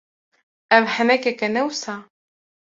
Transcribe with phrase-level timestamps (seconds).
[0.77, 1.95] Ev henekek e, ne wisa?